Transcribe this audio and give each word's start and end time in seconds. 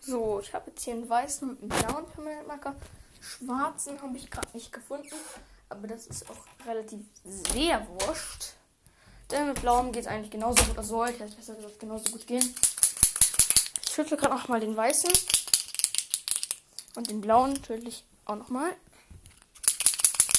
So, 0.00 0.40
ich 0.40 0.54
habe 0.54 0.70
jetzt 0.70 0.82
hier 0.82 0.94
einen 0.94 1.08
weißen 1.08 1.48
und 1.48 1.60
einen 1.60 1.68
blauen 1.68 2.06
Permanentmarker. 2.06 2.74
Schwarzen 3.20 4.00
habe 4.00 4.16
ich 4.16 4.30
gerade 4.30 4.48
nicht 4.54 4.72
gefunden. 4.72 5.14
Aber 5.68 5.86
das 5.86 6.06
ist 6.06 6.28
auch 6.30 6.66
relativ 6.66 7.00
sehr 7.24 7.86
wurscht. 7.88 8.54
Denn 9.30 9.48
mit 9.48 9.60
blauem 9.60 9.92
geht 9.92 10.02
es 10.02 10.08
eigentlich 10.08 10.30
genauso 10.30 10.64
gut. 10.64 10.78
Also 10.78 10.96
sollte 10.96 11.24
es 11.24 11.34
besser 11.34 11.54
gesagt 11.54 11.78
genauso 11.78 12.10
gut 12.10 12.26
gehen. 12.26 12.54
Ich 13.84 13.92
schüttle 13.92 14.16
gerade 14.16 14.34
noch 14.34 14.48
mal 14.48 14.58
den 14.58 14.76
weißen. 14.76 15.10
Und 16.96 17.10
den 17.10 17.20
blauen 17.20 17.52
natürlich 17.52 18.04
auch 18.24 18.36
noch 18.36 18.48
mal. 18.48 18.72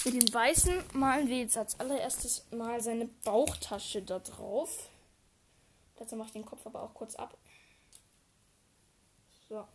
Mit 0.03 0.15
dem 0.15 0.33
weißen 0.33 0.83
malen 0.93 1.29
wir 1.29 1.37
jetzt 1.37 1.57
als 1.57 1.79
allererstes 1.79 2.45
mal 2.51 2.81
seine 2.81 3.05
Bauchtasche 3.23 4.01
da 4.01 4.17
drauf. 4.17 4.89
Dazu 5.97 6.15
mache 6.15 6.27
ich 6.27 6.33
den 6.33 6.45
Kopf 6.45 6.65
aber 6.65 6.81
auch 6.81 6.95
kurz 6.95 7.15
ab. 7.15 7.37
So. 9.51 9.67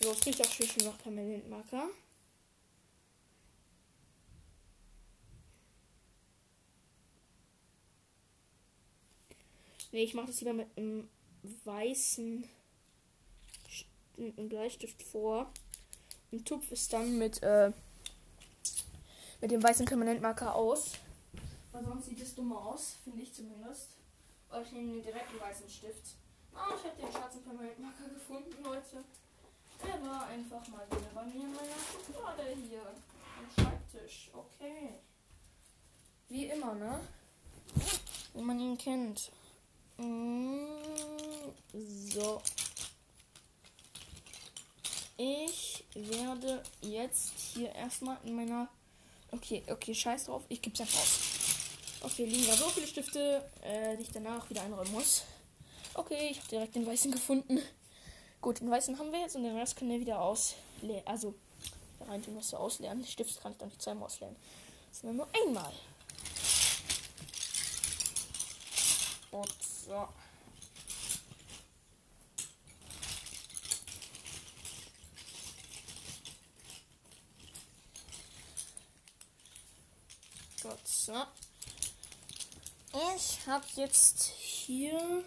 So, 0.00 0.10
es 0.10 0.24
riecht 0.24 0.40
auch 0.40 0.50
schön 0.50 0.86
nach 0.86 0.96
Permanentmarker. 0.96 1.90
Ne, 9.92 10.02
ich 10.02 10.14
mache 10.14 10.28
das 10.28 10.40
lieber 10.40 10.54
mit 10.54 10.66
einem 10.78 11.10
weißen 11.64 12.48
mit 14.16 14.38
einem 14.38 14.48
Bleistift 14.48 15.02
vor. 15.02 15.52
Und 16.30 16.48
tupf 16.48 16.72
es 16.72 16.88
dann 16.88 17.18
mit, 17.18 17.42
äh, 17.42 17.70
mit 19.42 19.50
dem 19.50 19.62
weißen 19.62 19.84
Permanentmarker 19.84 20.54
aus. 20.54 20.92
Weil 21.70 21.84
sonst 21.84 22.06
sieht 22.06 22.22
es 22.22 22.34
dummer 22.34 22.64
aus, 22.64 22.96
finde 23.04 23.20
ich 23.24 23.34
zumindest. 23.34 23.90
Oder 24.48 24.62
ich 24.62 24.72
nehme 24.72 24.94
den 24.94 25.02
direkten 25.02 25.38
weißen 25.38 25.68
Stift. 25.68 26.16
Ah, 26.54 26.68
ich 26.76 26.84
habe 26.84 27.00
den 27.00 27.12
schwarzen 27.12 27.42
Permanentmarker 27.42 28.08
gefunden, 28.08 28.62
Leute. 28.62 29.04
Der 29.82 30.08
war 30.08 30.26
einfach 30.26 30.66
mal 30.68 30.86
wieder 30.90 31.10
bei 31.14 31.24
mir 31.24 31.44
in 31.44 31.54
meiner 31.54 31.78
Schublade 31.90 32.56
hier. 32.68 32.82
Am 33.38 33.64
Schreibtisch. 33.64 34.30
Okay. 34.32 34.94
Wie 36.28 36.46
immer, 36.46 36.74
ne? 36.74 37.00
Wie 38.34 38.42
man 38.42 38.60
ihn 38.60 38.78
kennt. 38.78 39.30
Mm, 39.96 40.66
so. 41.72 42.40
Ich 45.16 45.84
werde 45.94 46.62
jetzt 46.80 47.32
hier 47.38 47.74
erstmal 47.74 48.16
in 48.24 48.34
meiner. 48.34 48.68
Okay, 49.30 49.62
okay, 49.68 49.94
scheiß 49.94 50.26
drauf. 50.26 50.42
Ich 50.48 50.62
gebe 50.62 50.74
es 50.74 50.80
einfach 50.80 51.00
aus. 51.00 51.18
Okay, 52.02 52.24
liegen 52.24 52.46
da 52.46 52.56
so 52.56 52.68
viele 52.68 52.86
Stifte, 52.86 53.48
äh, 53.62 53.96
die 53.96 54.02
ich 54.02 54.10
danach 54.10 54.48
wieder 54.50 54.62
einräumen 54.62 54.92
muss. 54.92 55.24
Okay, 55.94 56.28
ich 56.30 56.38
habe 56.38 56.48
direkt 56.48 56.74
den 56.74 56.86
weißen 56.86 57.12
gefunden. 57.12 57.60
Gut, 58.40 58.60
den 58.60 58.70
weißen 58.70 58.98
haben 58.98 59.12
wir 59.12 59.20
jetzt 59.20 59.36
und 59.36 59.44
den 59.44 59.56
Rest 59.56 59.76
können 59.76 59.90
wir 59.90 60.00
wieder 60.00 60.20
ausleeren. 60.20 61.06
Also, 61.06 61.34
rein 62.00 62.22
tun, 62.22 62.36
was 62.36 62.50
wir 62.50 62.60
ausleeren. 62.60 63.02
Die 63.02 63.10
Stifte 63.10 63.40
kann 63.40 63.52
ich 63.52 63.58
dann 63.58 63.68
nicht 63.68 63.82
zweimal 63.82 64.06
ausleeren. 64.06 64.36
Sondern 64.90 65.16
nur 65.18 65.28
einmal. 65.46 65.72
Und 69.30 69.62
so. 69.62 70.08
Gut, 80.62 80.86
so. 80.86 81.12
Ich 83.16 83.46
habe 83.46 83.64
jetzt 83.74 84.24
hier 84.24 85.24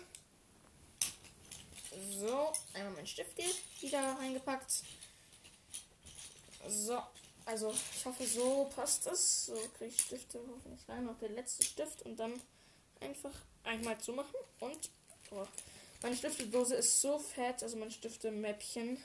so 2.19 2.51
einmal 2.73 2.93
mein 2.93 3.07
Stift 3.07 3.39
hier 3.39 3.51
wieder 3.81 3.99
reingepackt. 4.19 4.83
So, 6.67 6.99
also 7.45 7.71
ich 7.71 8.05
hoffe, 8.05 8.25
so 8.25 8.69
passt 8.75 9.07
es. 9.07 9.47
So 9.47 9.53
kriege 9.77 9.93
ich 9.93 10.01
Stifte 10.01 10.39
hoffentlich 10.39 10.87
rein. 10.89 11.05
Noch 11.05 11.19
der 11.19 11.29
letzte 11.29 11.63
Stift 11.63 12.01
und 12.03 12.17
dann 12.17 12.33
einfach 12.99 13.33
einmal 13.63 13.97
zu 13.99 14.13
machen. 14.13 14.35
Und 14.59 14.89
oh, 15.31 15.45
meine 16.01 16.15
Stiftedose 16.15 16.75
ist 16.75 17.01
so 17.01 17.19
fett, 17.19 17.63
also 17.63 17.77
mein 17.77 17.91
Stiftemäppchen. 17.91 18.97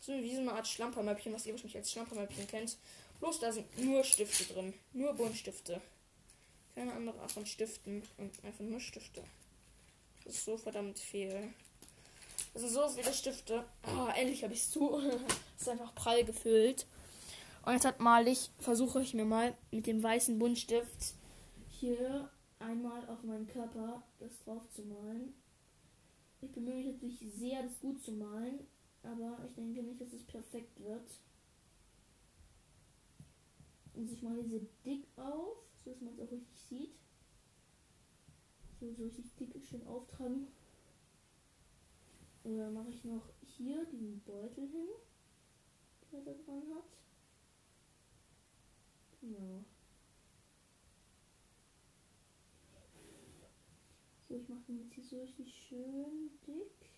So 0.00 0.12
wie 0.12 0.34
so 0.34 0.40
eine 0.40 0.52
Art 0.52 0.66
Schlampermäppchen, 0.66 1.34
was 1.34 1.44
ihr 1.44 1.52
wahrscheinlich 1.52 1.76
als 1.76 1.92
Schlampermäppchen 1.92 2.46
kennt. 2.46 2.76
Bloß 3.20 3.40
da 3.40 3.52
sind 3.52 3.78
nur 3.78 4.04
Stifte 4.04 4.44
drin. 4.52 4.74
Nur 4.92 5.12
Buntstifte. 5.12 5.80
Keine 6.74 6.92
andere 6.92 7.20
Art 7.20 7.32
von 7.32 7.44
Stiften. 7.44 8.02
Und 8.16 8.32
einfach 8.44 8.64
nur 8.64 8.80
Stifte. 8.80 9.22
Das 10.24 10.34
ist 10.34 10.44
so 10.44 10.56
verdammt 10.56 10.98
viel. 10.98 11.52
Das 12.58 12.72
sind 12.72 12.74
so 12.74 12.88
viele 12.88 13.14
Stifte. 13.14 13.64
Oh, 13.86 14.08
endlich 14.16 14.42
habe 14.42 14.52
ich 14.52 14.58
es 14.62 14.70
zu. 14.72 15.00
Ist 15.56 15.68
einfach 15.68 15.94
prall 15.94 16.24
gefüllt. 16.24 16.88
Und 17.64 17.74
jetzt 17.74 17.84
hat 17.84 18.00
mal 18.00 18.26
ich, 18.26 18.50
versuche 18.58 19.00
ich 19.00 19.14
mir 19.14 19.24
mal 19.24 19.56
mit 19.70 19.86
dem 19.86 20.02
weißen 20.02 20.36
Buntstift 20.40 21.14
hier 21.68 22.28
einmal 22.58 23.08
auf 23.08 23.22
meinen 23.22 23.46
Körper 23.46 24.02
das 24.18 24.32
drauf 24.44 24.68
zu 24.74 24.82
malen. 24.82 25.34
Ich 26.40 26.50
bemühe 26.50 26.74
mich 26.74 26.86
natürlich 26.86 27.20
sehr, 27.32 27.62
das 27.62 27.78
gut 27.78 28.02
zu 28.02 28.10
malen, 28.10 28.66
aber 29.04 29.38
ich 29.46 29.54
denke 29.54 29.80
nicht, 29.80 30.00
dass 30.00 30.12
es 30.12 30.24
perfekt 30.24 30.80
wird. 30.80 31.08
Und 33.94 34.10
ich 34.10 34.20
mache 34.20 34.42
diese 34.42 34.66
dick 34.84 35.06
auf, 35.16 35.58
so 35.84 35.92
dass 35.92 36.00
man 36.00 36.12
es 36.12 36.20
auch 36.20 36.32
richtig 36.32 36.60
sieht. 36.68 36.94
So, 38.80 38.92
so 38.94 39.04
richtig 39.04 39.26
dick 39.38 39.64
schön 39.64 39.86
auftragen. 39.86 40.48
Und 42.48 42.56
dann 42.56 42.72
mache 42.72 42.88
ich 42.88 43.04
noch 43.04 43.28
hier 43.42 43.84
diesen 43.84 44.20
Beutel 44.20 44.66
hin, 44.68 44.88
der 46.10 46.22
da 46.22 46.32
dran 46.32 46.62
hat. 46.74 46.88
Genau. 49.20 49.66
So, 54.26 54.36
ich 54.36 54.48
mache 54.48 54.62
den 54.66 54.78
jetzt 54.78 54.94
hier 54.94 55.04
so 55.04 55.20
richtig 55.20 55.52
schön 55.52 56.30
dick. 56.46 56.90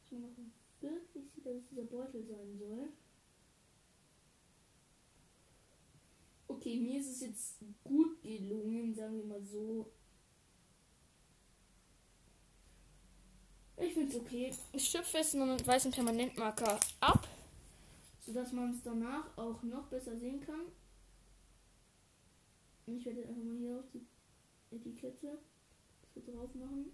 Dass 0.00 0.10
man 0.10 0.22
noch 0.22 0.36
wirklich 0.80 1.30
sieht, 1.30 1.46
dass 1.46 1.54
es 1.54 1.68
dieser 1.68 1.84
Beutel 1.84 2.24
sein 2.24 2.58
soll. 2.58 2.88
Okay, 6.48 6.80
mir 6.80 6.98
ist 6.98 7.08
es 7.08 7.20
jetzt 7.20 7.64
gut 7.84 8.20
gelungen, 8.20 8.96
sagen 8.96 9.16
wir 9.16 9.26
mal 9.26 9.44
so. 9.44 9.92
Ich 13.86 13.92
finde 13.92 14.16
es 14.16 14.20
okay. 14.20 14.50
Ich 14.72 14.88
schöpfe 14.88 15.18
es 15.18 15.34
nur 15.34 15.46
mit 15.46 15.66
weißem 15.66 15.92
Permanentmarker 15.92 16.80
ab, 17.00 17.28
sodass 18.24 18.52
man 18.52 18.70
es 18.70 18.82
danach 18.82 19.36
auch 19.36 19.62
noch 19.62 19.84
besser 19.88 20.16
sehen 20.16 20.40
kann. 20.40 20.62
Ich 22.86 23.04
werde 23.04 23.26
einfach 23.26 23.42
mal 23.42 23.56
hier 23.56 23.78
auf 23.78 23.84
die 23.92 24.06
Etikette 24.74 25.38
so 26.14 26.20
drauf 26.20 26.54
machen. 26.54 26.92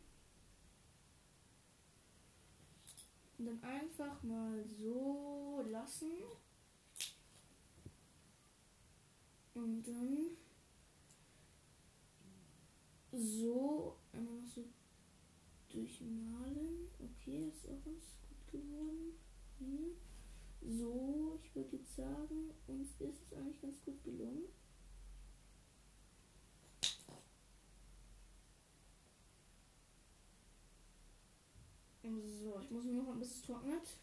Und 3.39 3.47
dann 3.47 3.63
einfach 3.63 4.23
mal 4.23 4.65
so 4.65 5.65
lassen. 5.71 6.11
Und 9.55 9.83
dann 9.83 10.37
so 13.13 13.97
einmal 14.13 14.43
so 14.55 14.65
durchmalen. 15.71 16.70
Okay, 17.03 17.49
ist 17.49 17.67
auch 17.67 17.83
ganz 17.85 18.05
gut 18.29 18.53
geworden. 18.53 19.19
Hier. 19.59 19.91
So, 20.63 21.41
ich 21.43 21.55
würde 21.55 21.77
jetzt 21.77 21.97
sagen, 21.97 22.51
uns 22.67 22.91
ist 23.01 23.23
es 23.23 23.33
eigentlich 23.33 23.61
ganz 23.61 23.83
gut 23.83 24.03
gelungen. 24.05 24.45
So, 32.03 32.61
ich 32.61 32.71
muss 32.71 32.85
nur 32.85 33.05
noch 33.05 33.13
ein 33.13 33.21
bisschen 33.21 33.43
trocknet. 33.45 33.97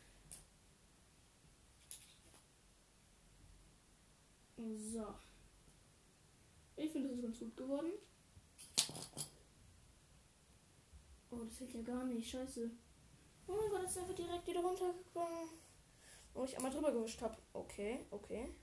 So. 4.58 5.16
Ich 6.76 6.92
finde, 6.92 7.10
das 7.10 7.18
ist 7.18 7.24
ganz 7.24 7.40
gut 7.40 7.58
geworden. 7.58 7.92
Oh, 11.30 11.44
das 11.44 11.60
hält 11.60 11.74
ja 11.74 11.82
gar 11.82 12.06
nicht. 12.06 12.30
Scheiße. 12.30 12.72
Oh 13.48 13.56
mein 13.56 13.70
Gott, 13.70 13.84
ist 13.84 13.98
einfach 13.98 14.16
direkt 14.16 14.48
wieder 14.48 14.60
runtergekommen. 14.60 15.50
Wo 16.34 16.44
ich 16.44 16.56
einmal 16.56 16.72
drüber 16.72 16.92
gewischt 16.92 17.22
habe. 17.22 17.38
Okay, 17.54 18.06
okay. 18.12 18.54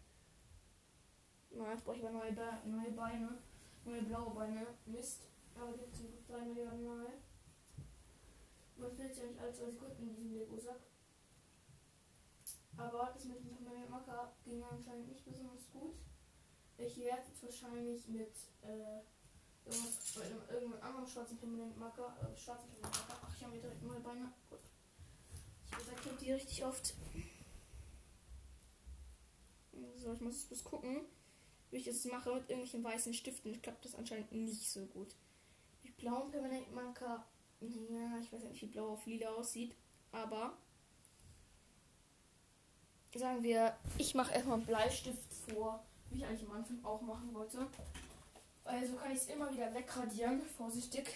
Na, 1.50 1.72
jetzt 1.72 1.84
brauche 1.84 1.96
ich 1.96 2.02
aber 2.04 2.12
neue, 2.12 2.32
Be 2.32 2.58
neue 2.66 2.90
Beine. 2.90 3.38
Neue 3.84 4.02
blaue 4.02 4.34
Beine. 4.34 4.66
Mist. 4.86 5.28
Aber 5.54 5.72
die 5.72 5.90
zum 5.92 6.08
Glück 6.08 6.26
3 6.26 6.44
Milliarden 6.44 6.84
Mal. 6.84 7.12
Man 8.76 8.92
fällt 8.92 9.16
ja 9.16 9.24
nicht 9.24 9.40
alle 9.40 9.52
zwei 9.52 9.70
Sekunden 9.70 10.02
in 10.02 10.08
diesem 10.08 10.34
Lego-Sack. 10.34 10.80
Aber 12.76 13.12
das 13.14 13.24
mit 13.26 13.38
dem 13.38 13.56
Permanent-Marker 13.56 14.32
ging 14.44 14.62
anscheinend 14.64 15.08
nicht 15.08 15.24
besonders 15.24 15.70
gut. 15.72 15.94
Ich 16.76 16.98
werde 16.98 17.22
jetzt 17.28 17.42
wahrscheinlich 17.42 18.08
mit 18.08 18.34
äh, 18.62 18.98
irgendwas, 19.64 20.16
irgendeinem 20.50 20.82
anderen 20.82 21.06
schwarzen 21.06 21.38
Permanent-Marker, 21.38 22.16
äh, 22.20 22.36
schwarzen 22.36 22.68
Permanent-Marker, 22.70 23.22
ach, 23.24 23.36
ich 23.36 23.44
habe 23.44 23.54
mir 23.54 23.60
direkt 23.60 23.82
neue 23.82 24.00
Beine. 24.00 24.32
Gut. 24.50 24.58
Die 26.24 26.32
richtig 26.32 26.64
oft. 26.64 26.94
So, 29.96 30.12
ich 30.12 30.20
muss 30.20 30.48
jetzt 30.50 30.64
gucken, 30.64 31.02
wie 31.70 31.78
ich 31.78 31.84
das 31.84 32.04
mache 32.04 32.34
mit 32.34 32.48
irgendwelchen 32.48 32.84
weißen 32.84 33.14
Stiften. 33.14 33.52
Ich 33.52 33.62
glaube, 33.62 33.78
das 33.82 33.94
anscheinend 33.94 34.32
nicht 34.32 34.70
so 34.70 34.84
gut. 34.86 35.14
Mit 35.82 35.96
blauen 35.96 36.30
Permanentmarker. 36.30 37.24
Ja, 37.60 38.18
ich 38.20 38.32
weiß 38.32 38.42
nicht, 38.44 38.62
wie 38.62 38.66
blau 38.66 38.92
auf 38.92 39.06
lila 39.06 39.30
aussieht. 39.30 39.74
Aber 40.12 40.56
sagen 43.14 43.42
wir, 43.42 43.76
ich 43.98 44.14
mache 44.14 44.34
erstmal 44.34 44.58
einen 44.58 44.66
Bleistift 44.66 45.32
vor, 45.48 45.82
wie 46.10 46.18
ich 46.18 46.26
eigentlich 46.26 46.48
am 46.48 46.56
Anfang 46.56 46.84
auch 46.84 47.00
machen 47.00 47.32
wollte. 47.32 47.66
Also 48.64 48.94
kann 48.94 49.12
ich 49.12 49.18
es 49.18 49.26
immer 49.26 49.52
wieder 49.52 49.72
wegradieren, 49.74 50.42
vorsichtig. 50.56 51.06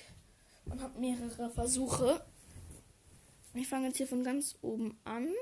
Und 0.67 0.81
habe 0.83 0.99
mehrere 0.99 1.51
Versuche. 1.51 2.25
Ich 3.59 3.67
fange 3.67 3.89
jetzt 3.89 3.97
hier 3.97 4.07
von 4.07 4.23
ganz 4.23 4.57
oben 4.63 4.97
an. 5.03 5.35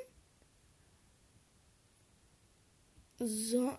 So. 3.19 3.77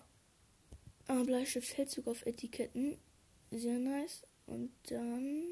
Ah, 1.08 1.22
Bleistift 1.24 1.90
sogar 1.90 2.12
auf 2.12 2.24
Etiketten. 2.24 2.98
Sehr 3.50 3.78
nice. 3.78 4.26
Und 4.46 4.70
dann. 4.90 5.42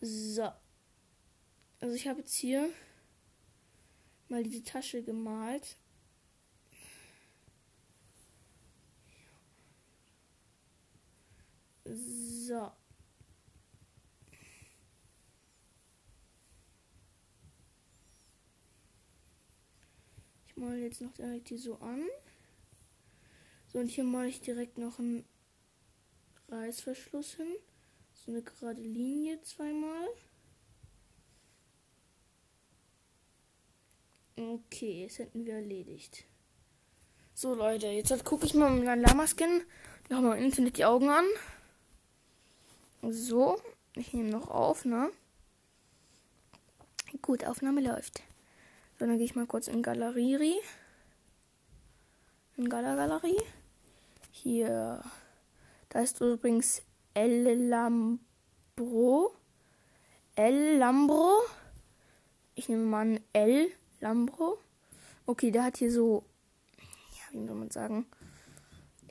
So. 0.00 0.50
Also 1.80 1.94
ich 1.94 2.08
habe 2.08 2.20
jetzt 2.20 2.34
hier 2.34 2.70
mal 4.28 4.42
diese 4.42 4.64
Tasche 4.64 5.02
gemalt. 5.04 5.76
So. 11.84 12.72
Male 20.58 20.78
jetzt 20.78 21.00
noch 21.00 21.12
direkt 21.12 21.48
hier 21.48 21.58
so 21.58 21.76
an. 21.76 22.02
So, 23.72 23.78
und 23.78 23.88
hier 23.88 24.04
male 24.04 24.28
ich 24.28 24.40
direkt 24.40 24.78
noch 24.78 24.98
einen 24.98 25.24
Reißverschluss 26.48 27.34
hin. 27.34 27.56
So 28.14 28.32
eine 28.32 28.42
gerade 28.42 28.80
Linie 28.80 29.40
zweimal. 29.42 30.08
Okay, 34.36 35.02
jetzt 35.02 35.18
hätten 35.18 35.44
wir 35.44 35.54
erledigt. 35.54 36.24
So 37.34 37.54
Leute, 37.54 37.86
jetzt 37.88 38.24
gucke 38.24 38.46
ich 38.46 38.54
mal 38.54 38.70
mit 38.70 38.84
meinem 38.84 39.02
Lama-Skin 39.02 39.62
nochmal 40.08 40.38
im 40.38 40.44
Internet 40.44 40.76
die 40.76 40.84
Augen 40.84 41.08
an. 41.08 41.26
So, 43.02 43.60
ich 43.94 44.12
nehme 44.12 44.30
noch 44.30 44.48
auf, 44.48 44.84
ne? 44.84 45.10
Gut, 47.22 47.44
Aufnahme 47.44 47.80
läuft. 47.80 48.22
So, 48.98 49.06
dann 49.06 49.16
gehe 49.16 49.26
ich 49.26 49.36
mal 49.36 49.46
kurz 49.46 49.68
in 49.68 49.80
Galerie. 49.80 50.56
In 52.56 52.68
Gala 52.68 52.96
Galerie. 52.96 53.40
Hier, 54.32 55.00
da 55.88 56.00
ist 56.00 56.20
übrigens 56.20 56.82
El 57.14 57.68
Lambro. 57.68 59.36
El 60.34 60.78
Lambro. 60.78 61.30
Ich 62.56 62.68
nehme 62.68 62.86
mal 62.86 63.06
ein 63.06 63.20
L 63.32 63.68
Lambro. 64.00 64.58
Okay, 65.26 65.52
der 65.52 65.64
hat 65.64 65.76
hier 65.76 65.92
so, 65.92 66.24
ja, 66.78 67.40
wie 67.40 67.46
soll 67.46 67.54
man 67.54 67.70
sagen, 67.70 68.06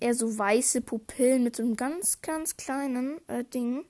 eher 0.01 0.15
so 0.15 0.37
weiße 0.37 0.81
Pupillen 0.81 1.45
mit 1.45 1.55
so 1.55 1.63
einem 1.63 1.77
ganz, 1.77 2.21
ganz 2.21 2.57
kleinen 2.57 3.25
äh, 3.29 3.45
Ding. 3.45 3.85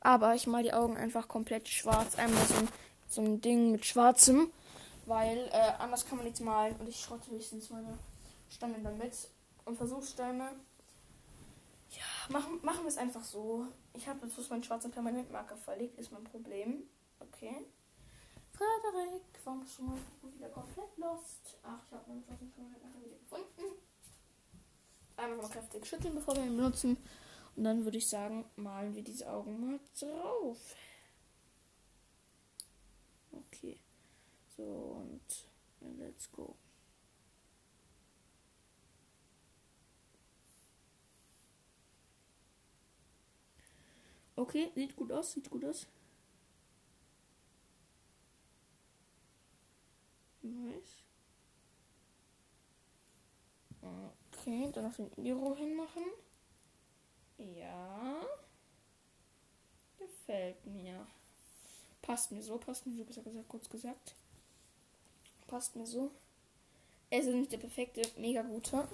Aber 0.00 0.34
ich 0.34 0.46
mal 0.46 0.62
die 0.62 0.74
Augen 0.74 0.98
einfach 0.98 1.28
komplett 1.28 1.66
schwarz. 1.66 2.16
Einmal 2.16 2.44
so 2.44 2.54
ein, 2.56 2.68
so 3.08 3.22
ein 3.22 3.40
Ding 3.40 3.72
mit 3.72 3.86
schwarzem. 3.86 4.52
Weil 5.10 5.48
äh, 5.52 5.72
anders 5.80 6.06
kann 6.06 6.18
man 6.18 6.24
nichts 6.24 6.38
malen. 6.38 6.76
Und 6.76 6.88
ich 6.88 7.00
schrotte 7.00 7.32
höchstens 7.32 7.68
meine 7.70 7.98
Steine 8.48 8.78
damit. 8.80 9.28
Und 9.64 9.76
Versuchssteine. 9.76 10.52
Ja, 11.90 12.32
machen, 12.32 12.60
machen 12.62 12.82
wir 12.82 12.88
es 12.88 12.96
einfach 12.96 13.24
so. 13.24 13.66
Ich 13.92 14.06
habe 14.06 14.24
jetzt 14.24 14.50
meinen 14.50 14.62
schwarzen 14.62 14.92
Permanentmarker 14.92 15.56
verlegt. 15.56 15.98
Ist 15.98 16.12
mein 16.12 16.22
Problem. 16.22 16.84
Okay. 17.18 17.66
Frederik, 18.52 19.24
warum 19.42 19.62
bist 19.62 19.78
du 19.78 19.82
mal 19.82 19.98
wieder 20.32 20.48
komplett 20.50 20.96
lost? 20.96 21.58
Ach, 21.64 21.80
ich 21.88 21.92
habe 21.92 22.04
meinen 22.06 22.24
schon 22.54 22.70
nachher 22.70 23.02
wieder 23.04 23.18
gefunden. 23.18 23.82
Einmal 25.16 25.38
mal 25.38 25.48
kräftig 25.48 25.86
schütteln, 25.86 26.14
bevor 26.14 26.36
wir 26.36 26.44
ihn 26.44 26.56
benutzen. 26.56 26.96
Und 27.56 27.64
dann 27.64 27.82
würde 27.82 27.98
ich 27.98 28.08
sagen, 28.08 28.44
malen 28.54 28.94
wir 28.94 29.02
diese 29.02 29.28
Augen 29.28 29.60
mal 29.60 29.80
drauf. 29.98 30.76
Okay. 33.32 33.80
So, 34.60 35.06
und 35.80 35.98
let's 35.98 36.30
go. 36.30 36.54
Okay, 44.36 44.70
sieht 44.74 44.94
gut 44.96 45.12
aus, 45.12 45.32
sieht 45.32 45.48
gut 45.48 45.64
aus. 45.64 45.86
Nice. 50.42 51.04
Okay, 53.80 54.70
dann 54.72 54.84
noch 54.84 54.94
den 54.94 55.10
Iro 55.24 55.56
hinmachen. 55.56 56.04
Ja. 57.38 58.26
Gefällt 59.96 60.66
mir. 60.66 61.06
Passt 62.02 62.30
mir 62.30 62.42
so, 62.42 62.58
passt 62.58 62.86
mir 62.86 62.94
so, 62.94 63.04
besser 63.04 63.22
gesagt, 63.22 63.48
kurz 63.48 63.70
gesagt. 63.70 64.14
Passt 65.50 65.74
mir 65.74 65.84
so. 65.84 66.12
Er 67.10 67.18
ist 67.18 67.26
nicht 67.26 67.50
der 67.50 67.58
perfekte, 67.58 68.02
mega 68.16 68.40
gute. 68.42 68.86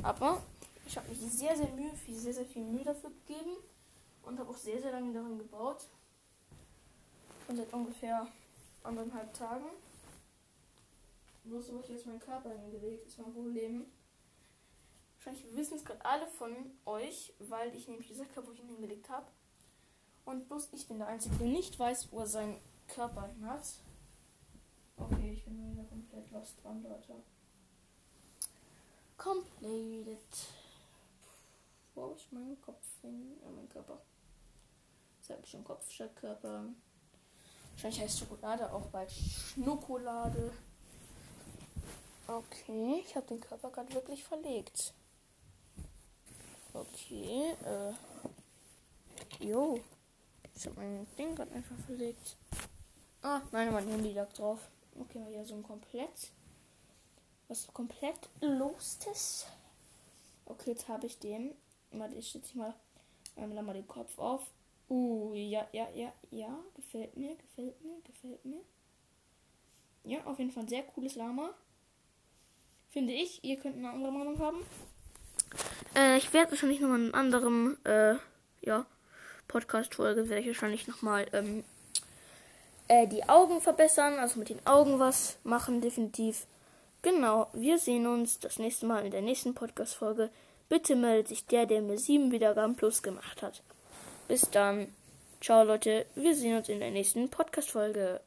Aber 0.00 0.40
ich 0.86 0.96
habe 0.96 1.08
mich 1.08 1.18
sehr, 1.18 1.56
sehr 1.56 1.68
Mühe, 1.70 1.92
viel, 1.96 2.14
sehr, 2.14 2.32
sehr 2.32 2.46
viel 2.46 2.62
Mühe 2.62 2.84
dafür 2.84 3.10
gegeben. 3.10 3.56
Und 4.22 4.38
habe 4.38 4.48
auch 4.48 4.56
sehr, 4.56 4.80
sehr 4.80 4.92
lange 4.92 5.12
daran 5.12 5.38
gebaut. 5.38 5.88
Und 7.48 7.56
seit 7.56 7.72
ungefähr 7.72 8.28
anderthalb 8.84 9.34
Tagen. 9.34 9.66
Bloß 11.42 11.72
wo 11.72 11.80
ich 11.80 11.88
jetzt 11.88 12.06
meinen 12.06 12.20
Körper 12.20 12.50
hingelegt, 12.50 13.08
ist 13.08 13.18
mein 13.18 13.32
Problem. 13.32 13.86
Wahrscheinlich 15.16 15.56
wissen 15.56 15.78
es 15.78 15.84
gerade 15.84 16.04
alle 16.04 16.28
von 16.28 16.54
euch, 16.84 17.32
weil 17.40 17.74
ich 17.74 17.88
nämlich 17.88 18.06
gesagt 18.06 18.36
habe, 18.36 18.46
wo 18.46 18.52
ich 18.52 18.60
ihn 18.60 18.68
hingelegt 18.68 19.08
habe. 19.08 19.26
Und 20.24 20.46
bloß 20.46 20.68
ich 20.74 20.86
bin 20.86 20.98
der 20.98 21.08
Einzige, 21.08 21.34
der 21.36 21.48
nicht 21.48 21.76
weiß, 21.76 22.12
wo 22.12 22.20
er 22.20 22.26
seinen 22.28 22.60
Körper 22.86 23.26
hin 23.26 23.46
hat. 23.46 23.64
Lost 26.30 26.62
dran, 26.62 26.82
Leute. 26.82 27.14
Completed. 29.16 30.18
Wo 31.94 32.12
ist 32.12 32.32
mein 32.32 32.60
Kopf 32.60 32.84
hin? 33.00 33.38
Ja, 33.42 33.50
mein 33.50 33.68
Körper. 33.68 34.00
Jetzt 35.18 35.30
habe 35.30 35.40
ich 35.42 35.50
schon 35.50 35.64
Kopf 35.64 35.90
statt 35.90 36.14
Körper. 36.16 36.64
Wahrscheinlich 37.72 38.00
heißt 38.00 38.18
Schokolade 38.18 38.72
auch 38.72 38.86
bald 38.86 39.10
Schnuckolade. 39.10 40.52
Okay, 42.26 43.02
ich 43.04 43.16
habe 43.16 43.26
den 43.26 43.40
Körper 43.40 43.70
gerade 43.70 43.92
wirklich 43.94 44.22
verlegt. 44.22 44.92
Okay, 46.72 47.54
äh. 47.64 47.94
Jo. 49.44 49.80
Ich 50.54 50.66
habe 50.66 50.76
mein 50.76 51.06
Ding 51.16 51.34
gerade 51.34 51.52
einfach 51.52 51.76
verlegt. 51.86 52.36
Ah, 53.22 53.40
nein, 53.52 53.72
mein 53.72 53.88
Handy 53.88 54.12
lag 54.12 54.32
drauf. 54.32 54.60
Okay, 54.98 55.18
mal 55.18 55.30
hier 55.30 55.44
so 55.44 55.54
ein 55.54 55.62
komplett. 55.62 56.32
Was 57.48 57.66
komplett 57.72 58.28
los 58.40 58.98
ist. 59.10 59.46
Okay, 60.44 60.70
jetzt 60.70 60.88
habe 60.88 61.06
ich 61.06 61.18
den. 61.18 61.54
Mal, 61.90 62.12
ich 62.14 62.32
setze 62.32 62.58
mal 62.58 62.74
einmal 63.36 63.62
mal 63.62 63.72
den 63.74 63.86
Kopf 63.86 64.18
auf. 64.18 64.50
Uh, 64.90 65.34
ja, 65.34 65.66
ja, 65.72 65.88
ja, 65.94 66.12
ja. 66.30 66.58
Gefällt 66.74 67.16
mir, 67.16 67.36
gefällt 67.36 67.82
mir, 67.82 68.00
gefällt 68.02 68.44
mir. 68.44 68.60
Ja, 70.04 70.24
auf 70.24 70.38
jeden 70.38 70.50
Fall 70.50 70.64
ein 70.64 70.68
sehr 70.68 70.82
cooles 70.82 71.14
Lama. 71.14 71.54
Finde 72.88 73.12
ich. 73.12 73.44
Ihr 73.44 73.58
könnt 73.58 73.76
eine 73.76 73.90
andere 73.90 74.12
Meinung 74.12 74.38
haben. 74.38 74.58
Äh, 75.94 76.16
ich 76.18 76.32
werde 76.32 76.50
wahrscheinlich 76.50 76.80
nochmal 76.80 76.98
in 77.00 77.04
einem 77.06 77.14
anderen, 77.14 77.84
äh, 77.84 78.16
ja, 78.62 78.86
Podcast-Folge 79.48 80.28
werde 80.28 80.42
ich 80.42 80.48
wahrscheinlich 80.48 80.86
nochmal, 80.86 81.26
ähm, 81.32 81.64
äh, 82.88 83.06
die 83.06 83.28
Augen 83.28 83.60
verbessern, 83.60 84.18
also 84.18 84.38
mit 84.38 84.48
den 84.48 84.66
Augen 84.66 84.98
was 84.98 85.38
machen, 85.44 85.80
definitiv. 85.80 86.46
Genau, 87.02 87.46
wir 87.52 87.78
sehen 87.78 88.06
uns 88.06 88.40
das 88.40 88.58
nächste 88.58 88.86
Mal 88.86 89.04
in 89.04 89.12
der 89.12 89.22
nächsten 89.22 89.54
Podcast-Folge. 89.54 90.30
Bitte 90.68 90.96
meldet 90.96 91.28
sich 91.28 91.46
der, 91.46 91.66
der 91.66 91.80
mir 91.80 91.98
sieben 91.98 92.32
Wiedergaben 92.32 92.74
plus 92.74 93.02
gemacht 93.02 93.42
hat. 93.42 93.62
Bis 94.26 94.42
dann. 94.50 94.92
Ciao, 95.40 95.62
Leute. 95.62 96.04
Wir 96.14 96.34
sehen 96.34 96.56
uns 96.56 96.68
in 96.68 96.80
der 96.80 96.90
nächsten 96.90 97.30
Podcast-Folge. 97.30 98.20